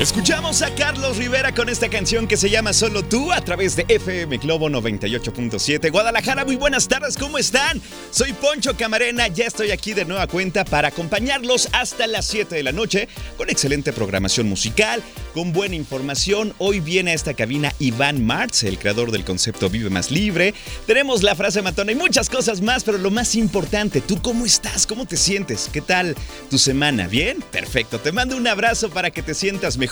[0.00, 3.86] Escuchamos a Carlos Rivera con esta canción que se llama Solo tú a través de
[3.88, 5.92] FM Globo 98.7.
[5.92, 7.80] Guadalajara, muy buenas tardes, ¿cómo están?
[8.10, 12.64] Soy Poncho Camarena, ya estoy aquí de nueva cuenta para acompañarlos hasta las 7 de
[12.64, 15.00] la noche con excelente programación musical,
[15.32, 16.54] con buena información.
[16.58, 20.54] Hoy viene a esta cabina Iván Martz, el creador del concepto Vive Más Libre.
[20.88, 24.88] Tenemos la frase matona y muchas cosas más, pero lo más importante, ¿tú cómo estás?
[24.88, 25.70] ¿Cómo te sientes?
[25.72, 26.16] ¿Qué tal
[26.50, 27.06] tu semana?
[27.06, 27.42] ¿Bien?
[27.52, 28.00] Perfecto.
[28.00, 29.83] Te mando un abrazo para que te sientas mejor,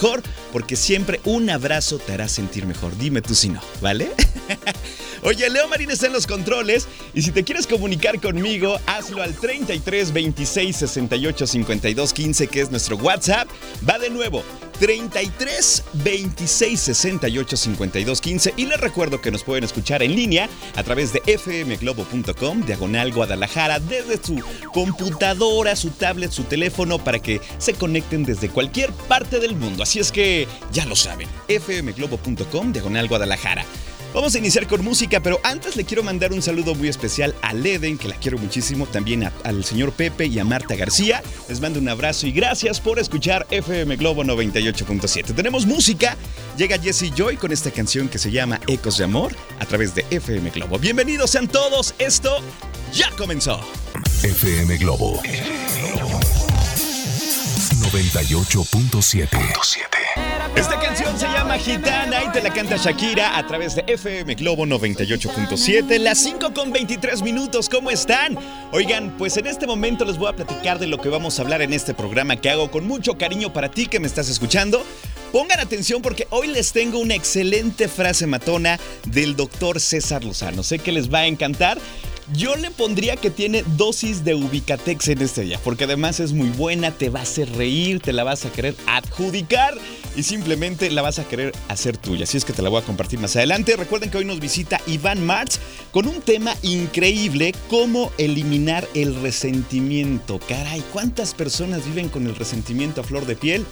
[0.53, 2.97] porque siempre un abrazo te hará sentir mejor.
[2.97, 4.11] Dime tú si no, ¿vale?
[5.23, 9.35] Oye, Leo Marín está en los controles y si te quieres comunicar conmigo, hazlo al
[9.35, 13.49] 33 26 68 52 15, que es nuestro WhatsApp.
[13.89, 14.43] Va de nuevo,
[14.83, 20.83] 33 26 68 52 15 y les recuerdo que nos pueden escuchar en línea a
[20.83, 24.43] través de fmglobo.com, diagonal Guadalajara, desde su
[24.75, 29.85] computadora, su tablet, su teléfono, para que se conecten desde cualquier parte del mundo.
[29.85, 33.65] Así es que ya lo saben, fmglobo.com, diagonal Guadalajara.
[34.15, 37.55] Vamos a iniciar con música, pero antes le quiero mandar un saludo muy especial a
[37.55, 41.23] Leden, que la quiero muchísimo, también al señor Pepe y a Marta García.
[41.49, 45.35] Les mando un abrazo y gracias por escuchar FM Globo 98.7.
[45.35, 46.19] Tenemos música,
[46.59, 50.05] llega Jesse Joy con esta canción que se llama Ecos de Amor a través de
[50.11, 50.79] FM Globo.
[50.79, 52.37] Bienvenidos sean todos, esto
[52.93, 53.61] ya comenzó.
[54.23, 55.23] FM Globo
[57.81, 60.02] 98.7.
[60.57, 64.65] Esta canción se llama Gitana y te la canta Shakira a través de FM Globo
[64.67, 68.39] 98.7, las 5 con 23 minutos, ¿cómo están?
[68.71, 71.63] Oigan, pues en este momento les voy a platicar de lo que vamos a hablar
[71.63, 74.85] en este programa que hago con mucho cariño para ti que me estás escuchando.
[75.33, 80.63] Pongan atención porque hoy les tengo una excelente frase matona del doctor César Lozano.
[80.63, 81.79] Sé que les va a encantar.
[82.35, 86.51] Yo le pondría que tiene dosis de Ubicatex en este día, porque además es muy
[86.51, 89.75] buena, te va a hacer reír, te la vas a querer adjudicar
[90.17, 92.25] y simplemente la vas a querer hacer tuya.
[92.25, 93.77] Así es que te la voy a compartir más adelante.
[93.77, 95.59] Recuerden que hoy nos visita Iván Martz
[95.91, 100.39] con un tema increíble, cómo eliminar el resentimiento.
[100.49, 103.65] Caray, ¿cuántas personas viven con el resentimiento a flor de piel?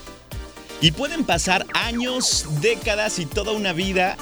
[0.80, 4.16] Y pueden pasar años, décadas y toda una vida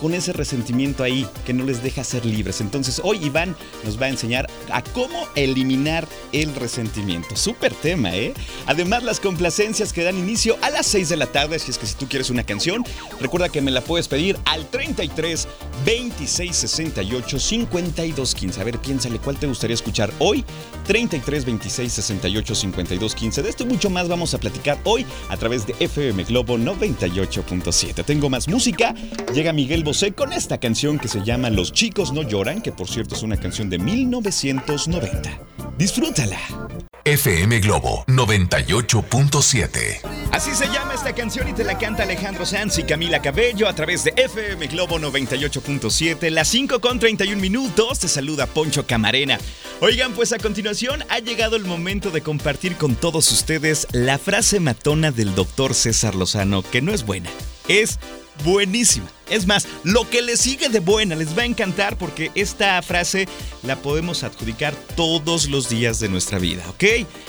[0.00, 2.60] con ese resentimiento ahí que no les deja ser libres.
[2.60, 7.36] Entonces hoy Iván nos va a enseñar a cómo eliminar el resentimiento.
[7.36, 8.34] Súper tema, ¿eh?
[8.66, 11.86] Además las complacencias que dan inicio a las 6 de la tarde, si es que
[11.86, 12.84] si tú quieres una canción,
[13.20, 15.46] recuerda que me la puedes pedir al 33
[15.84, 18.60] 26 68 52 15.
[18.60, 20.44] A ver, piénsale cuál te gustaría escuchar hoy.
[20.86, 23.42] 33 26 68 52 15.
[23.42, 28.04] De esto y mucho más vamos a platicar hoy a través de FM Globo 98.7.
[28.04, 28.94] Tengo más música.
[29.32, 32.88] Llega Miguel Bosé con esta canción que se llama Los chicos no lloran, que por
[32.88, 35.38] cierto es una canción de 1990.
[35.76, 36.38] Disfrútala.
[37.04, 40.00] FM Globo 98.7.
[40.32, 43.74] Así se llama esta canción y te la canta Alejandro Sanz y Camila Cabello a
[43.74, 47.98] través de FM Globo 98.7, las 5 con 31 minutos.
[47.98, 49.38] Te saluda Poncho Camarena.
[49.82, 54.60] Oigan, pues a continuación ha llegado el momento de compartir con todos ustedes la frase
[54.60, 57.28] matona del doctor César Lozano, que no es buena,
[57.68, 57.98] es
[58.42, 59.06] buenísima.
[59.30, 63.26] Es más, lo que le sigue de buena les va a encantar porque esta frase
[63.62, 66.84] la podemos adjudicar todos los días de nuestra vida, ¿ok?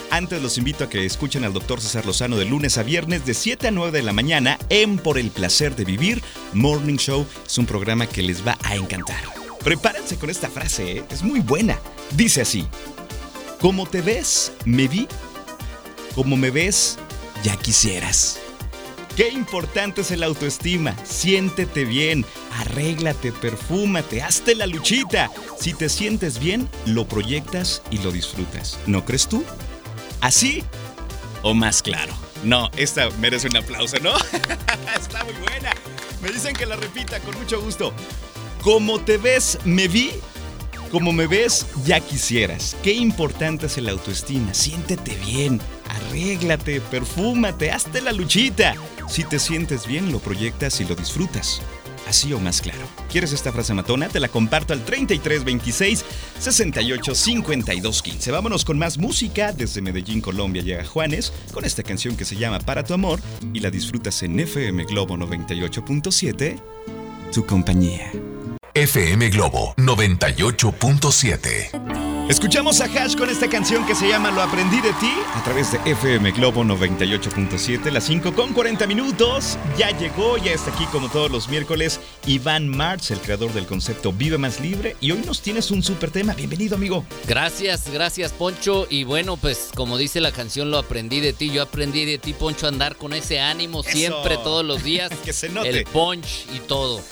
[0.09, 3.33] Antes los invito a que escuchen al doctor César Lozano de lunes a viernes de
[3.33, 6.21] 7 a 9 de la mañana en Por el Placer de Vivir
[6.53, 7.25] Morning Show.
[7.45, 9.23] Es un programa que les va a encantar.
[9.63, 11.03] Prepárense con esta frase, ¿eh?
[11.09, 11.79] es muy buena.
[12.15, 12.67] Dice así,
[13.59, 15.07] como te ves, me vi,
[16.13, 16.97] como me ves,
[17.43, 18.44] ya quisieras.
[19.15, 20.93] Qué importante es el autoestima.
[21.05, 22.25] Siéntete bien,
[22.59, 25.31] arréglate, perfúmate, hazte la luchita.
[25.57, 28.77] Si te sientes bien, lo proyectas y lo disfrutas.
[28.87, 29.45] ¿No crees tú?
[30.19, 30.65] ¿Así
[31.43, 32.13] o más claro?
[32.43, 34.15] No, esta merece un aplauso, ¿no?
[34.99, 35.71] Está muy buena.
[36.21, 37.93] Me dicen que la repita con mucho gusto.
[38.61, 40.11] Como te ves, me vi,
[40.91, 42.75] Como me ves, ya quisieras.
[42.83, 44.53] Qué importante es el autoestima.
[44.53, 48.75] Siéntete bien, arréglate, perfúmate, hazte la luchita.
[49.07, 51.61] Si te sientes bien, lo proyectas y lo disfrutas.
[52.07, 52.81] Así o más claro.
[53.11, 54.09] ¿Quieres esta frase matona?
[54.09, 56.05] Te la comparto al 3326
[56.39, 58.31] 68 52 15.
[58.31, 59.53] Vámonos con más música.
[59.53, 63.19] Desde Medellín, Colombia llega Juanes con esta canción que se llama Para tu amor
[63.53, 66.61] y la disfrutas en FM Globo 98.7.
[67.33, 68.11] Tu compañía.
[68.73, 72.04] FM Globo 98.7.
[72.29, 75.71] Escuchamos a Hash con esta canción que se llama Lo aprendí de ti a través
[75.71, 79.59] de FM Globo 98.7, las 5 con 40 minutos.
[79.77, 84.11] Ya llegó, ya está aquí como todos los miércoles Iván Marx, el creador del concepto
[84.11, 84.95] Vive Más Libre.
[85.01, 86.33] Y hoy nos tienes un súper tema.
[86.33, 87.05] Bienvenido, amigo.
[87.27, 88.87] Gracias, gracias, Poncho.
[88.89, 91.51] Y bueno, pues como dice la canción, lo aprendí de ti.
[91.51, 95.11] Yo aprendí de ti, Poncho, a andar con ese ánimo siempre, todos los días.
[95.23, 95.69] que se note.
[95.69, 97.03] El punch y todo.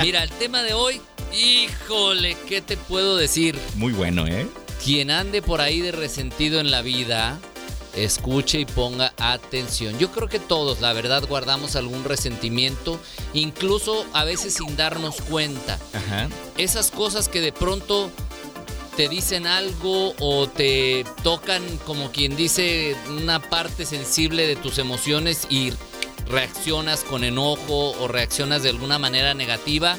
[0.00, 1.00] Mira, el tema de hoy
[1.32, 3.56] Híjole, ¿qué te puedo decir?
[3.76, 4.48] Muy bueno, ¿eh?
[4.82, 7.38] Quien ande por ahí de resentido en la vida,
[7.94, 9.98] escuche y ponga atención.
[9.98, 12.98] Yo creo que todos, la verdad, guardamos algún resentimiento,
[13.34, 15.78] incluso a veces sin darnos cuenta.
[15.92, 16.28] Ajá.
[16.56, 18.10] Esas cosas que de pronto
[18.96, 25.46] te dicen algo o te tocan, como quien dice, una parte sensible de tus emociones
[25.50, 25.72] y
[26.26, 29.96] reaccionas con enojo o reaccionas de alguna manera negativa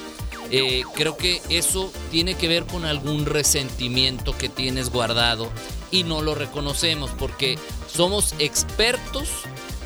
[0.52, 5.50] eh, creo que eso tiene que ver con algún resentimiento que tienes guardado
[5.92, 7.58] y no lo reconocemos porque
[7.94, 9.30] somos expertos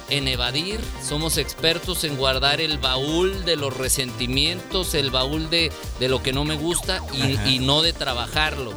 [0.10, 6.22] en evadir, somos expertos en guardar el baúl de los resentimientos, el baúl de, lo
[6.22, 7.02] que no me gusta
[7.46, 8.74] y, no de trabajarlo.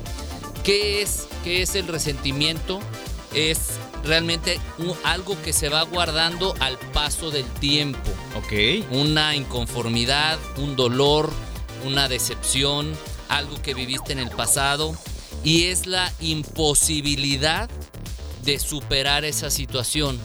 [0.64, 2.80] ¿Qué es, ¿Qué es el resentimiento?
[3.34, 4.60] Es realmente
[5.04, 8.10] algo que se va guardando al paso del tiempo.
[8.36, 8.86] Ok.
[8.90, 11.30] Una inconformidad, un dolor,
[11.84, 12.92] una decepción,
[13.28, 14.96] algo que viviste en el pasado
[15.44, 17.68] y es la imposibilidad
[18.44, 20.18] de superar esa situación.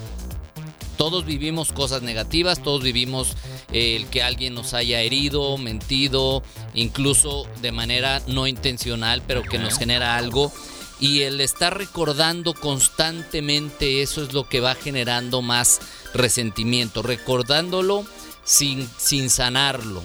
[0.98, 3.36] Todos vivimos cosas negativas, todos vivimos
[3.72, 9.58] eh, el que alguien nos haya herido, mentido, incluso de manera no intencional, pero que
[9.58, 10.52] nos genera algo.
[11.00, 15.82] Y el estar recordando constantemente eso es lo que va generando más
[16.14, 18.06] resentimiento, recordándolo
[18.46, 20.04] sin, sin sanarlo.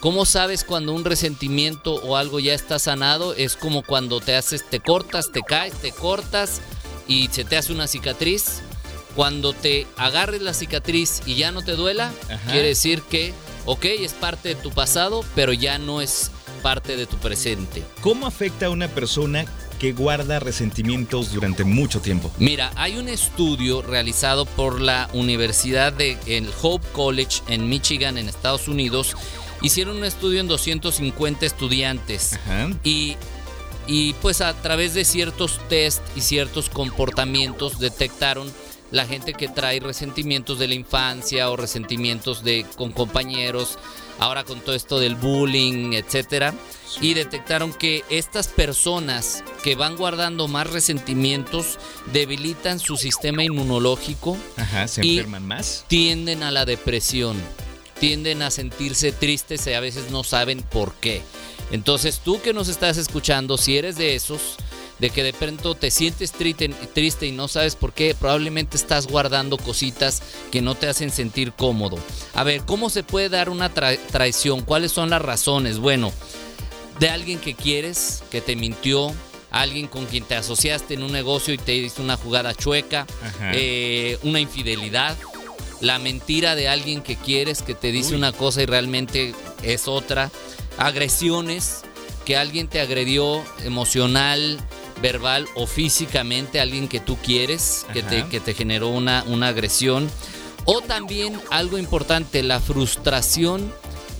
[0.00, 3.34] ¿Cómo sabes cuando un resentimiento o algo ya está sanado?
[3.34, 6.60] Es como cuando te haces, te cortas, te caes, te cortas
[7.08, 8.60] y se te hace una cicatriz.
[9.16, 12.12] Cuando te agarres la cicatriz y ya no te duela,
[12.50, 13.32] quiere decir que,
[13.64, 16.30] ok, es parte de tu pasado, pero ya no es
[16.62, 17.82] parte de tu presente.
[18.00, 19.44] ¿Cómo afecta a una persona
[19.78, 22.30] que guarda resentimientos durante mucho tiempo?
[22.38, 28.28] Mira, hay un estudio realizado por la Universidad de el Hope College en Michigan, en
[28.28, 29.14] Estados Unidos,
[29.64, 32.38] Hicieron un estudio en 250 estudiantes
[32.84, 33.16] y
[33.86, 38.50] y pues a través de ciertos test y ciertos comportamientos detectaron
[38.90, 43.78] la gente que trae resentimientos de la infancia o resentimientos de con compañeros,
[44.20, 46.54] ahora con todo esto del bullying, etcétera,
[47.00, 51.78] y detectaron que estas personas que van guardando más resentimientos
[52.12, 54.36] debilitan su sistema inmunológico,
[54.86, 57.36] se enferman más, tienden a la depresión
[57.98, 61.22] tienden a sentirse tristes y a veces no saben por qué.
[61.70, 64.56] Entonces tú que nos estás escuchando, si eres de esos,
[64.98, 69.56] de que de pronto te sientes triste, y no sabes por qué, probablemente estás guardando
[69.56, 71.98] cositas que no te hacen sentir cómodo.
[72.34, 74.62] A ver, ¿cómo se puede dar una traición?
[74.62, 75.78] ¿Cuáles son las razones?
[75.78, 76.12] Bueno,
[77.00, 79.12] de alguien que quieres, que te mintió,
[79.50, 83.06] alguien con quien te asociaste en un negocio y te hizo una jugada chueca,
[83.52, 85.16] eh, una infidelidad,
[85.80, 90.30] la mentira de alguien que quieres, que te dice una cosa y realmente es otra,
[90.78, 91.82] agresiones,
[92.24, 94.58] que alguien te agredió emocional,
[95.02, 100.10] verbal o físicamente, alguien que tú quieres, que te, que te, generó una, una agresión.
[100.64, 103.70] O también algo importante, la frustración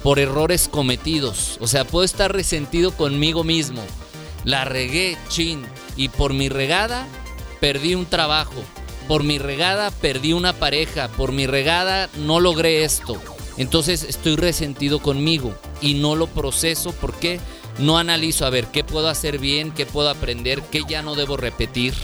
[0.03, 1.57] por errores cometidos.
[1.61, 3.83] O sea, puedo estar resentido conmigo mismo.
[4.45, 5.65] La regué, chin.
[5.97, 7.07] Y por mi regada,
[7.61, 8.63] perdí un trabajo
[9.09, 13.21] por mi regada perdí una pareja, por mi regada no logré esto.
[13.57, 17.41] Entonces estoy resentido conmigo y no lo proceso porque
[17.79, 21.37] no analizo a ver qué puedo hacer bien, qué puedo aprender, qué ya no debo
[21.37, 21.95] repetir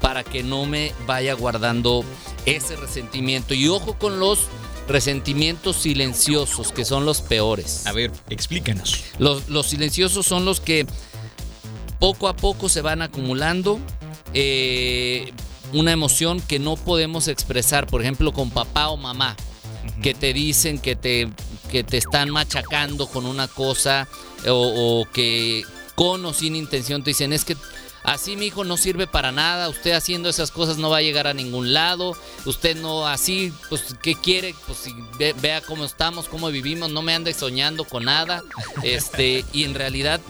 [0.00, 2.04] para que no me vaya guardando
[2.46, 3.54] ese resentimiento.
[3.54, 4.48] Y ojo con los
[4.86, 7.86] resentimientos silenciosos, que son los peores.
[7.86, 9.04] A ver, explícanos.
[9.18, 10.86] Los, los silenciosos son los que
[11.98, 13.78] poco a poco se van acumulando.
[14.34, 15.32] Eh,
[15.72, 19.36] una emoción que no podemos expresar, por ejemplo, con papá o mamá,
[20.02, 21.28] que te dicen que te,
[21.70, 24.08] que te están machacando con una cosa
[24.48, 27.56] o, que con o sin intención te dicen, es que
[28.02, 31.26] así mi hijo no sirve para nada, usted haciendo esas cosas no va a llegar
[31.26, 34.54] a ningún lado, usted no así, pues ¿qué quiere?
[34.66, 34.94] Pues si
[35.40, 38.42] vea cómo estamos, cómo vivimos, no me ande soñando con nada.
[38.82, 40.20] Este, y en realidad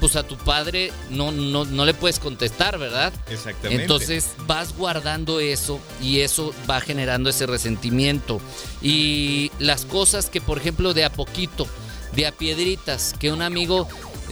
[0.00, 3.12] pues a tu padre no, no, no le puedes contestar, ¿verdad?
[3.28, 3.82] Exactamente.
[3.82, 8.40] Entonces vas guardando eso y eso va generando ese resentimiento.
[8.80, 11.68] Y las cosas que, por ejemplo, de a poquito,
[12.14, 13.86] de a piedritas, que un amigo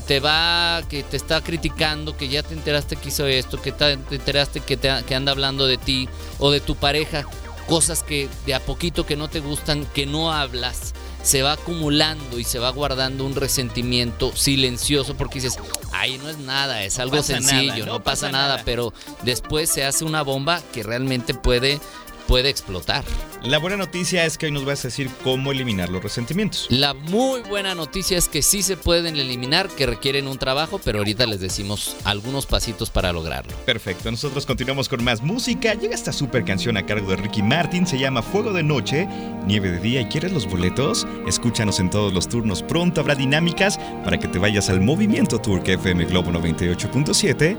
[0.07, 3.93] te va, que te está criticando, que ya te enteraste que hizo esto, que te
[3.93, 6.09] enteraste que, te, que anda hablando de ti
[6.39, 7.25] o de tu pareja,
[7.69, 12.39] cosas que de a poquito que no te gustan, que no hablas se va acumulando
[12.39, 15.59] y se va guardando un resentimiento silencioso porque dices,
[15.93, 20.23] ay, no es nada, es algo sencillo, no, pasa, nada, pero después se hace una
[20.23, 21.81] bomba que realmente puede
[22.29, 23.05] puede explotar.
[23.43, 26.67] La buena noticia es que hoy nos vas a decir cómo eliminar los resentimientos.
[26.69, 30.99] La muy buena noticia es que sí se pueden eliminar, que requieren un trabajo, pero
[30.99, 33.53] ahorita les decimos algunos pasitos para lograrlo.
[33.65, 35.75] Perfecto, nosotros continuamos con más música.
[35.75, 39.09] Llega esta super canción a cargo de Ricky Martin, se llama Fuego de Noche,
[39.47, 40.03] Nieve de Día.
[40.03, 41.07] ¿Y quieres los boletos?
[41.27, 42.63] Escúchanos en todos los turnos.
[42.63, 47.57] Pronto habrá dinámicas para que te vayas al Movimiento Tour que FM Globo 98.7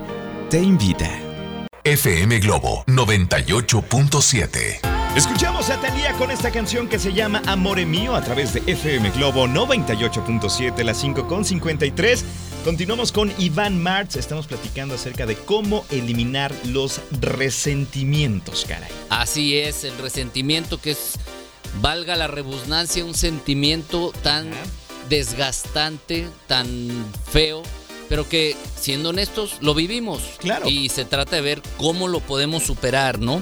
[0.48, 1.29] te invita.
[1.90, 4.78] FM Globo 98.7.
[5.16, 9.10] Escuchamos a Talía con esta canción que se llama Amore Mío a través de FM
[9.10, 12.22] Globo 98.7, las 5.53.
[12.64, 14.14] Continuamos con Iván Martz.
[14.14, 18.92] Estamos platicando acerca de cómo eliminar los resentimientos, caray.
[19.08, 21.14] Así es, el resentimiento que es,
[21.80, 24.48] valga la rebusnancia, un sentimiento tan
[25.08, 26.68] desgastante, tan
[27.32, 27.64] feo
[28.10, 30.20] pero que siendo honestos lo vivimos.
[30.40, 30.68] Claro.
[30.68, 33.40] Y se trata de ver cómo lo podemos superar, ¿no?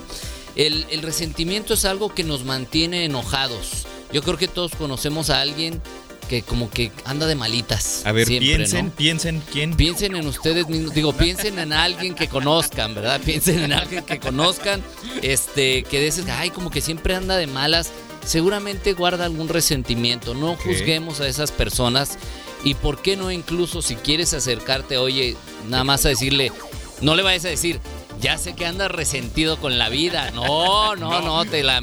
[0.54, 3.86] El, resentimiento es algo que nos mantiene enojados.
[4.12, 5.80] Yo creo que todos conocemos a alguien
[6.28, 8.02] que como que anda de malitas.
[8.04, 9.74] A ver, piensen, piensen, ¿quién?
[9.74, 13.22] Piensen en ustedes mismos, digo, piensen en alguien que conozcan, ¿verdad?
[13.24, 14.82] Piensen en alguien que conozcan,
[15.22, 17.90] este, que dices, ay, como que siempre anda de malas,
[18.26, 20.34] seguramente guarda algún resentimiento.
[20.34, 22.18] No juzguemos a esas personas
[22.64, 25.36] y por qué no incluso si quieres acercarte, oye,
[25.68, 26.52] nada más a decirle,
[27.00, 27.80] no le vayas a decir,
[28.20, 30.30] ya sé que andas resentido con la vida.
[30.32, 31.82] No, no, no, te la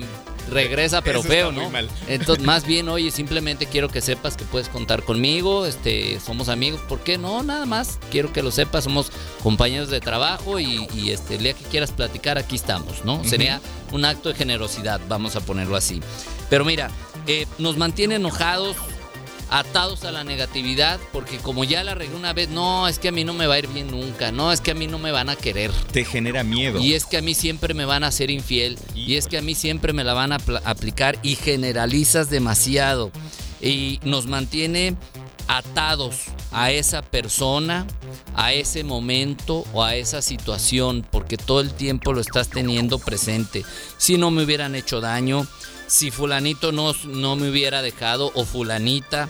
[0.49, 1.71] regresa pero feo, ¿no?
[2.07, 6.81] Entonces, más bien, oye, simplemente quiero que sepas que puedes contar conmigo, este, somos amigos,
[6.87, 7.41] ¿por qué no?
[7.41, 11.63] Nada más, quiero que lo sepas, somos compañeros de trabajo y, este, el día que
[11.63, 13.23] quieras platicar, aquí estamos, ¿no?
[13.23, 13.59] Sería
[13.91, 16.01] un acto de generosidad, vamos a ponerlo así.
[16.49, 16.91] Pero mira,
[17.27, 18.77] eh, nos mantiene enojados,
[19.49, 23.11] atados a la negatividad, porque como ya la regué una vez, no, es que a
[23.11, 25.11] mí no me va a ir bien nunca, no, es que a mí no me
[25.11, 25.71] van a querer.
[25.91, 26.79] Te genera miedo.
[26.79, 29.41] Y es que a mí siempre me van a ser infiel, y es que a
[29.41, 33.11] mí siempre me la van a aplicar y generalizas demasiado.
[33.61, 34.95] Y nos mantiene
[35.47, 37.85] atados a esa persona,
[38.35, 43.63] a ese momento o a esa situación, porque todo el tiempo lo estás teniendo presente.
[43.97, 45.47] Si no me hubieran hecho daño,
[45.87, 49.29] si fulanito no, no me hubiera dejado o fulanita,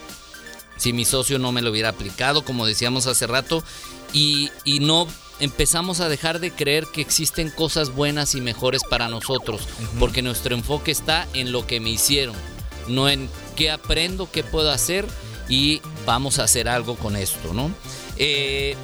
[0.78, 3.64] si mi socio no me lo hubiera aplicado, como decíamos hace rato,
[4.14, 5.08] y, no
[5.40, 9.68] empezamos a dejar de creer que existen cosas buenas y mejores para nosotros,
[10.00, 12.36] porque nuestro enfoque está en lo que me hicieron,
[12.88, 15.06] no en qué aprendo, qué puedo hacer
[15.50, 17.70] y vamos a hacer algo con esto, ¿no?
[18.18, 18.78] Eh,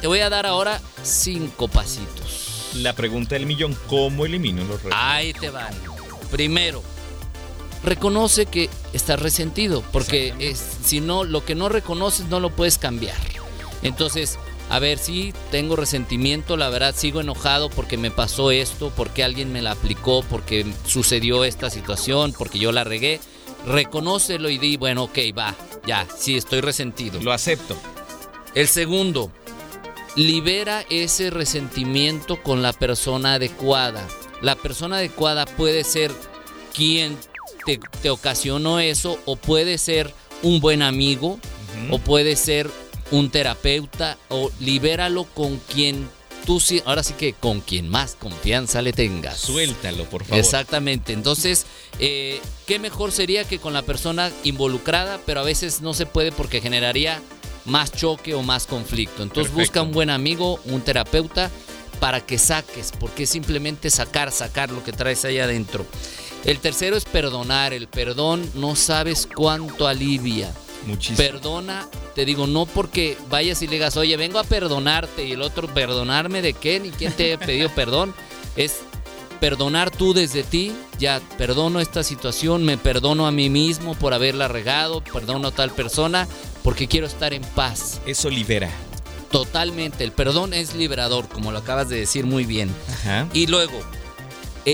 [0.00, 2.72] te voy a dar ahora cinco pasitos.
[2.76, 4.98] La pregunta del millón, ¿cómo elimino los retos?
[5.00, 5.74] Ahí te van.
[6.30, 6.82] Primero,
[7.82, 12.78] reconoce que estás resentido, porque es, si no, lo que no reconoces no lo puedes
[12.78, 13.16] cambiar.
[13.82, 14.38] Entonces,
[14.70, 19.52] a ver, si tengo resentimiento, la verdad sigo enojado porque me pasó esto, porque alguien
[19.52, 23.20] me la aplicó, porque sucedió esta situación, porque yo la regué.
[23.66, 25.54] Reconócelo y di, bueno, ok, va,
[25.86, 27.20] ya, sí, estoy resentido.
[27.22, 27.76] Lo acepto.
[28.54, 29.32] El segundo,
[30.16, 34.06] libera ese resentimiento con la persona adecuada.
[34.42, 36.12] La persona adecuada puede ser
[36.74, 37.16] quien
[37.76, 41.38] te, ocasionó eso o puede ser un buen amigo
[41.90, 42.70] o puede ser
[43.10, 46.08] un terapeuta o libéralo con quien
[46.46, 49.38] tú ahora sí que con quien más confianza le tengas.
[49.38, 50.38] Suéltalo, por favor.
[50.38, 51.12] Exactamente.
[51.12, 51.66] Entonces,
[51.98, 56.32] eh, ¿qué mejor sería que con la persona involucrada, pero a veces no se puede
[56.32, 57.20] porque generaría
[57.66, 59.22] más choque o más conflicto?
[59.22, 61.50] Entonces, busca un buen amigo, un terapeuta,
[62.00, 65.84] para que saques, porque es simplemente sacar, sacar lo que traes ahí adentro.
[66.44, 67.72] El tercero es perdonar.
[67.72, 70.52] El perdón no sabes cuánto alivia.
[70.86, 71.18] Muchísimo.
[71.18, 75.42] Perdona, te digo, no porque vayas y le digas, oye, vengo a perdonarte y el
[75.42, 78.14] otro, perdonarme de qué, ni quién te ha pedido perdón.
[78.56, 78.80] Es
[79.38, 84.48] perdonar tú desde ti, ya perdono esta situación, me perdono a mí mismo por haberla
[84.48, 86.26] regado, perdono a tal persona,
[86.64, 88.00] porque quiero estar en paz.
[88.04, 88.68] Eso libera.
[89.30, 90.04] Totalmente.
[90.04, 92.74] El perdón es liberador, como lo acabas de decir muy bien.
[92.90, 93.28] Ajá.
[93.32, 93.78] Y luego,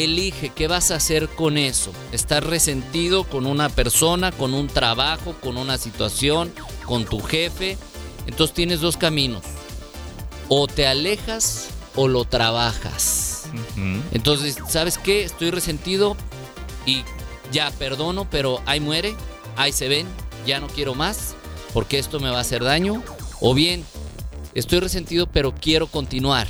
[0.03, 1.93] elige qué vas a hacer con eso.
[2.11, 6.53] ¿Estás resentido con una persona, con un trabajo, con una situación,
[6.87, 7.77] con tu jefe?
[8.27, 9.45] Entonces tienes dos caminos.
[10.49, 13.51] O te alejas o lo trabajas.
[14.13, 15.23] Entonces, ¿sabes qué?
[15.23, 16.17] Estoy resentido
[16.87, 17.05] y
[17.53, 19.15] ya perdono, pero ahí muere,
[19.57, 20.07] ahí se ven,
[20.47, 21.35] ya no quiero más
[21.75, 23.03] porque esto me va a hacer daño.
[23.41, 23.85] O bien,
[24.55, 26.47] estoy resentido, pero quiero continuar.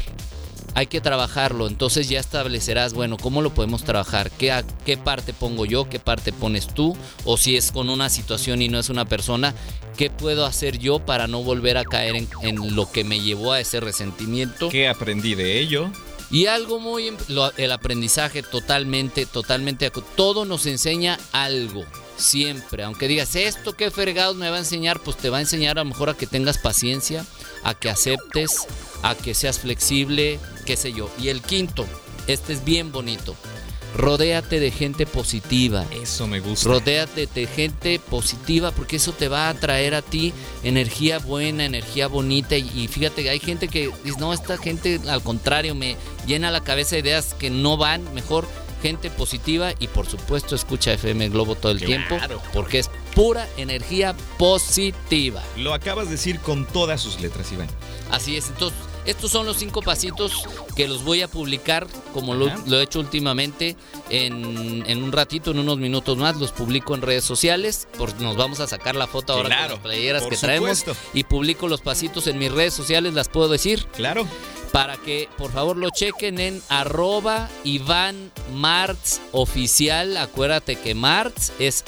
[0.76, 4.30] Hay que trabajarlo, entonces ya establecerás, bueno, ¿cómo lo podemos trabajar?
[4.32, 5.88] ¿Qué, a- ¿Qué parte pongo yo?
[5.88, 6.96] ¿Qué parte pones tú?
[7.24, 9.54] O si es con una situación y no es una persona,
[9.96, 13.52] ¿qué puedo hacer yo para no volver a caer en, en lo que me llevó
[13.52, 14.68] a ese resentimiento?
[14.68, 15.92] ¿Qué aprendí de ello?
[16.32, 21.84] Y algo muy lo- el aprendizaje totalmente, totalmente, todo nos enseña algo,
[22.16, 22.82] siempre.
[22.82, 25.84] Aunque digas esto qué fregados me va a enseñar, pues te va a enseñar a
[25.84, 27.24] lo mejor a que tengas paciencia,
[27.62, 28.66] a que aceptes,
[29.02, 31.10] a que seas flexible, qué sé yo.
[31.20, 31.84] Y el quinto,
[32.26, 33.34] este es bien bonito.
[33.96, 35.84] Rodéate de gente positiva.
[35.92, 36.68] Eso me gusta.
[36.68, 40.32] Rodéate de gente positiva porque eso te va a traer a ti
[40.64, 42.56] energía buena, energía bonita.
[42.56, 46.50] Y, y fíjate que hay gente que dice, no, esta gente al contrario me llena
[46.50, 48.12] la cabeza de ideas que no van.
[48.14, 48.48] Mejor
[48.82, 51.92] gente positiva y por supuesto escucha FM Globo todo el Claro.
[52.18, 52.18] tiempo
[52.52, 55.40] porque es pura energía positiva.
[55.56, 57.68] Lo acabas de decir con todas sus letras, Iván.
[58.10, 60.44] Así es, entonces, estos son los cinco pasitos
[60.76, 63.76] que los voy a publicar, como lo, he hecho últimamente,
[64.10, 68.36] en, en un ratito, en unos minutos más, los publico en redes sociales, por, nos
[68.36, 71.80] vamos a sacar la foto ahora Claro, con las playeras que traemos, y publico los
[71.80, 74.26] pasitos en mis redes sociales, las puedo decir, Claro.
[74.72, 81.84] para que por favor lo chequen en arroba Iván Martz oficial, acuérdate que Martz es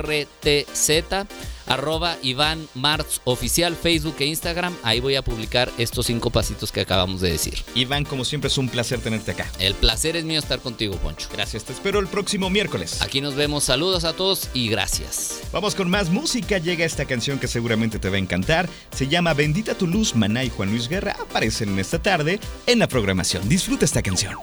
[0.00, 1.26] M-A-R-T-Z,
[1.70, 4.76] arroba Iván Martz oficial, Facebook e Instagram.
[4.82, 7.54] Ahí voy a publicar estos cinco pasitos que acabamos de decir.
[7.74, 9.50] Iván, como siempre, es un placer tenerte acá.
[9.58, 11.28] El placer es mío estar contigo, Poncho.
[11.32, 13.00] Gracias, te espero el próximo miércoles.
[13.00, 15.40] Aquí nos vemos, saludos a todos y gracias.
[15.52, 16.58] Vamos con más música.
[16.58, 18.68] Llega esta canción que seguramente te va a encantar.
[18.90, 20.16] Se llama Bendita tu luz.
[20.16, 23.48] Maná y Juan Luis Guerra aparecen en esta tarde en la programación.
[23.48, 24.34] Disfruta esta canción.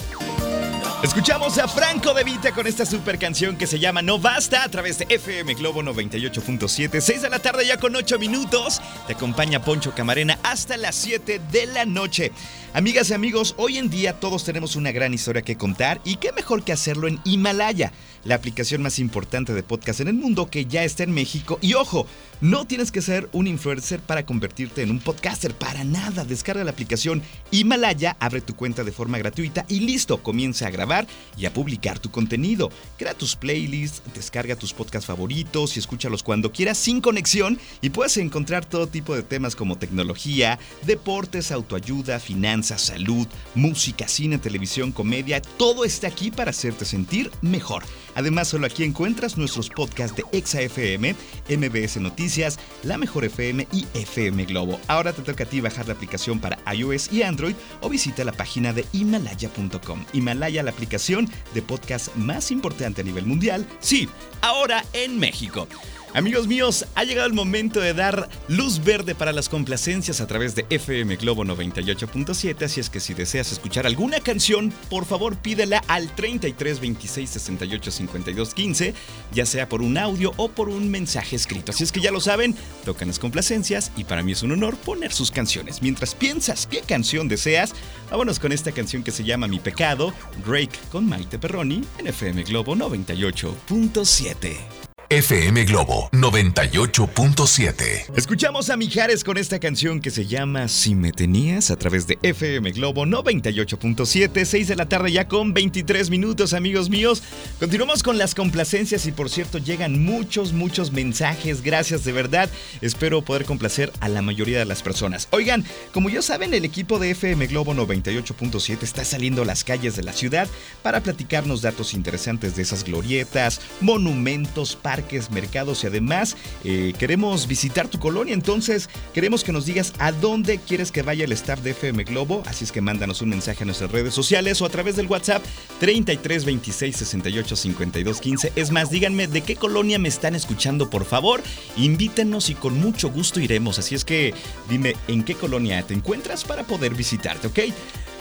[1.04, 4.70] Escuchamos a Franco De Vita con esta super canción que se llama No Basta a
[4.70, 7.00] través de FM Globo 98.7.
[7.00, 8.82] 6 de la tarde ya con 8 minutos.
[9.06, 12.32] Te acompaña Poncho Camarena hasta las 7 de la noche.
[12.74, 16.32] Amigas y amigos, hoy en día todos tenemos una gran historia que contar y qué
[16.32, 17.92] mejor que hacerlo en Himalaya,
[18.24, 21.58] la aplicación más importante de podcast en el mundo que ya está en México.
[21.62, 22.06] Y ojo,
[22.40, 26.24] no tienes que ser un influencer para convertirte en un podcaster, para nada.
[26.24, 31.08] Descarga la aplicación Himalaya, abre tu cuenta de forma gratuita y listo, comienza a grabar
[31.36, 32.70] y a publicar tu contenido.
[32.98, 38.18] Crea tus playlists, descarga tus podcasts favoritos y escúchalos cuando quieras sin conexión y puedes
[38.18, 40.37] encontrar todo tipo de temas como tecnología,
[40.86, 45.42] deportes, autoayuda, finanzas, salud, música, cine, televisión, comedia.
[45.42, 47.84] Todo está aquí para hacerte sentir mejor.
[48.16, 51.16] Además, solo aquí encuentras nuestros podcasts de ExaFM,
[51.50, 54.80] MBS Noticias, La Mejor FM y FM Globo.
[54.88, 58.32] Ahora te toca a ti bajar la aplicación para iOS y Android o visita la
[58.32, 60.06] página de Himalaya.com.
[60.14, 63.68] Himalaya, la aplicación de podcast más importante a nivel mundial.
[63.80, 64.08] Sí,
[64.42, 65.68] ahora en México.
[66.14, 70.56] Amigos míos, ha llegado el momento de dar luz verde para las complacencias a través
[70.56, 75.84] de FM Globo 98.7, así es que si deseas escuchar alguna canción, por favor pídela
[75.88, 78.94] al 33 26 68 52 15,
[79.34, 81.72] ya sea por un audio o por un mensaje escrito.
[81.72, 84.78] Así es que ya lo saben, tocan las complacencias y para mí es un honor
[84.78, 85.82] poner sus canciones.
[85.82, 87.74] Mientras piensas qué canción deseas,
[88.10, 90.14] vámonos con esta canción que se llama Mi Pecado,
[90.46, 94.87] Drake con Maite Perroni en FM Globo 98.7.
[95.10, 98.14] FM Globo 98.7.
[98.18, 102.20] Escuchamos a Mijares con esta canción que se llama Si me tenías a través de
[102.24, 107.24] FM Globo 98.7, 6 de la tarde ya con 23 minutos amigos míos.
[107.58, 112.50] Continuamos con las complacencias y por cierto llegan muchos, muchos mensajes, gracias de verdad.
[112.82, 115.30] Espero poder complacer a la mayoría de las personas.
[115.32, 119.96] Oigan, como ya saben, el equipo de FM Globo 98.7 está saliendo a las calles
[119.96, 120.50] de la ciudad
[120.84, 124.97] para platicarnos datos interesantes de esas glorietas, monumentos, parques,
[125.32, 128.34] mercados y además eh, queremos visitar tu colonia.
[128.34, 132.44] Entonces queremos que nos digas a dónde quieres que vaya el staff de FM Globo.
[132.46, 135.44] Así es que mándanos un mensaje a nuestras redes sociales o a través del WhatsApp
[135.80, 138.54] 33 26 68 52 15.
[138.56, 141.42] Es más, díganme de qué colonia me están escuchando, por favor.
[141.76, 143.80] Invítenos y con mucho gusto iremos.
[143.80, 144.34] Así es que
[144.70, 147.60] dime en qué colonia te encuentras para poder visitarte, ¿ok?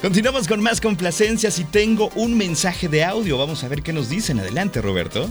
[0.03, 3.39] Continuamos con más complacencias y tengo un mensaje de audio.
[3.39, 4.39] Vamos a ver qué nos dicen.
[4.39, 5.29] Adelante, Roberto.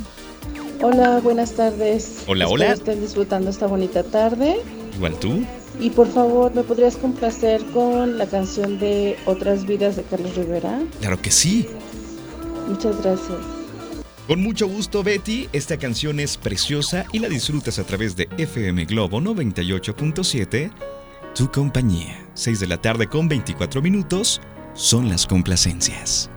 [0.82, 2.24] Hola, buenas tardes.
[2.28, 2.74] Hola, Espero hola.
[2.74, 4.58] estén disfrutando esta bonita tarde.
[4.96, 5.44] Igual tú.
[5.80, 10.82] Y por favor, ¿me podrías complacer con la canción de Otras vidas de Carlos Rivera?
[11.00, 11.68] Claro que sí.
[12.70, 13.38] Muchas gracias.
[14.28, 15.50] Con mucho gusto, Betty.
[15.54, 20.72] Esta canción es preciosa y la disfrutas a través de FM Globo 98.7.
[21.36, 22.26] Tu compañía.
[22.34, 24.42] 6 de la tarde con 24 minutos
[24.74, 26.30] son las complacencias.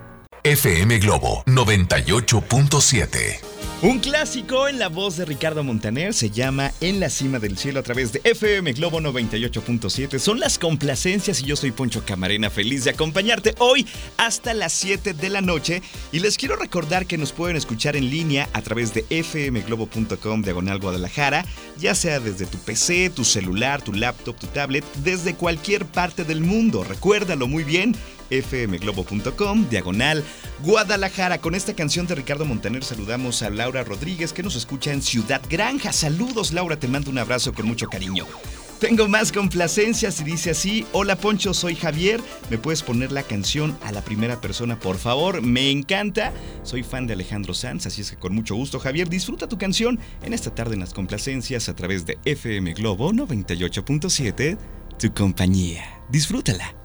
[0.44, 3.40] FM Globo 98.7.
[3.80, 7.78] Un clásico en la voz de Ricardo Montaner se llama En la cima del cielo
[7.78, 10.18] a través de FM Globo 98.7.
[10.18, 13.86] Son las complacencias y yo soy Poncho Camarena, feliz de acompañarte hoy
[14.16, 15.80] hasta las 7 de la noche.
[16.10, 20.80] Y les quiero recordar que nos pueden escuchar en línea a través de fmglobo.com diagonal
[20.80, 21.44] Guadalajara,
[21.78, 26.40] ya sea desde tu PC, tu celular, tu laptop, tu tablet, desde cualquier parte del
[26.40, 26.82] mundo.
[26.82, 27.94] Recuérdalo muy bien
[28.30, 30.24] fmglobo.com, diagonal
[30.64, 31.38] Guadalajara.
[31.38, 35.42] Con esta canción de Ricardo Montaner saludamos a Laura Rodríguez que nos escucha en Ciudad
[35.48, 35.92] Granja.
[35.92, 38.26] Saludos Laura, te mando un abrazo con mucho cariño.
[38.81, 43.76] Tengo más complacencias y dice así, hola Poncho, soy Javier, ¿me puedes poner la canción
[43.83, 45.42] a la primera persona por favor?
[45.42, 49.48] Me encanta, soy fan de Alejandro Sanz, así es que con mucho gusto Javier, disfruta
[49.48, 54.57] tu canción en esta tarde en las complacencias a través de FM Globo 98.7,
[54.96, 56.00] tu compañía.
[56.09, 56.76] Disfrútala.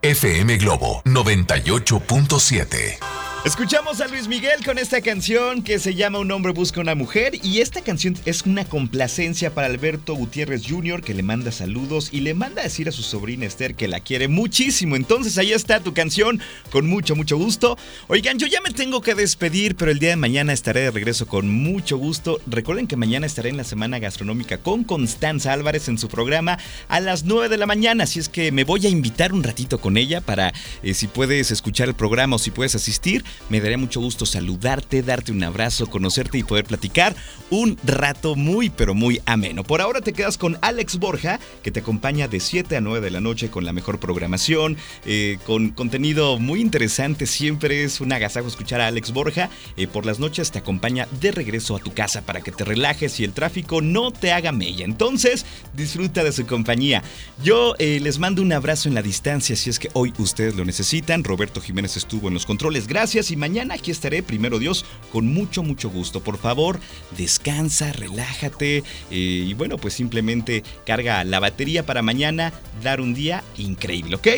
[0.00, 3.23] FM Globo 98.7.
[3.44, 7.34] Escuchamos a Luis Miguel con esta canción que se llama Un hombre busca una mujer
[7.42, 11.02] y esta canción es una complacencia para Alberto Gutiérrez Jr.
[11.02, 14.00] que le manda saludos y le manda a decir a su sobrina Esther que la
[14.00, 14.96] quiere muchísimo.
[14.96, 17.76] Entonces ahí está tu canción con mucho, mucho gusto.
[18.08, 21.26] Oigan, yo ya me tengo que despedir, pero el día de mañana estaré de regreso
[21.26, 22.40] con mucho gusto.
[22.46, 26.98] Recuerden que mañana estaré en la Semana Gastronómica con Constanza Álvarez en su programa a
[26.98, 29.98] las 9 de la mañana, así es que me voy a invitar un ratito con
[29.98, 34.00] ella para eh, si puedes escuchar el programa o si puedes asistir me daría mucho
[34.00, 37.14] gusto saludarte, darte un abrazo, conocerte y poder platicar
[37.50, 39.64] un rato muy pero muy ameno.
[39.64, 43.10] Por ahora te quedas con Alex Borja, que te acompaña de 7 a 9 de
[43.10, 47.26] la noche con la mejor programación, eh, con contenido muy interesante.
[47.26, 49.50] Siempre es un agasajo escuchar a Alex Borja.
[49.76, 53.20] Eh, por las noches te acompaña de regreso a tu casa para que te relajes
[53.20, 54.84] y el tráfico no te haga mella.
[54.84, 55.44] Entonces,
[55.74, 57.02] disfruta de su compañía.
[57.42, 60.64] Yo eh, les mando un abrazo en la distancia si es que hoy ustedes lo
[60.64, 61.24] necesitan.
[61.24, 62.86] Roberto Jiménez estuvo en los controles.
[62.86, 66.22] Gracias y mañana aquí estaré, primero Dios, con mucho, mucho gusto.
[66.22, 66.80] Por favor,
[67.16, 73.42] descansa, relájate eh, y bueno, pues simplemente carga la batería para mañana dar un día
[73.56, 74.28] increíble, ¿ok?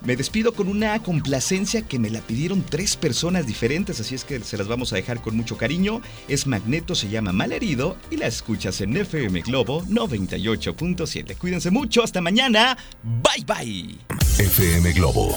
[0.00, 4.38] Me despido con una complacencia que me la pidieron tres personas diferentes, así es que
[4.40, 6.00] se las vamos a dejar con mucho cariño.
[6.28, 11.36] Es Magneto, se llama Malherido y la escuchas en FM Globo 98.7.
[11.36, 12.78] Cuídense mucho, hasta mañana.
[13.02, 13.98] Bye bye.
[14.38, 15.36] FM Globo